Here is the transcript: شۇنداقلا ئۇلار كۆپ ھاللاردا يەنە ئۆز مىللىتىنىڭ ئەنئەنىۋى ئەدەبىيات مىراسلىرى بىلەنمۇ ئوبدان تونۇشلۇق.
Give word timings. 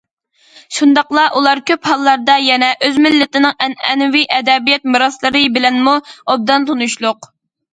شۇنداقلا 0.77 1.25
ئۇلار 1.39 1.59
كۆپ 1.71 1.85
ھاللاردا 1.89 2.37
يەنە 2.45 2.69
ئۆز 2.87 2.97
مىللىتىنىڭ 3.07 3.55
ئەنئەنىۋى 3.67 4.25
ئەدەبىيات 4.39 4.91
مىراسلىرى 4.95 5.45
بىلەنمۇ 5.59 5.95
ئوبدان 6.15 6.67
تونۇشلۇق. 6.73 7.31